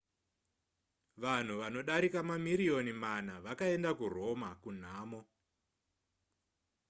vanhu 1.23 1.53
vanodarika 1.61 2.19
mamiriyoni 2.29 2.93
mana 3.03 3.33
vakaenda 3.45 3.89
kuroma 3.99 4.49
kunhamo 4.63 5.21